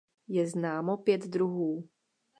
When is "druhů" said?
1.21-1.89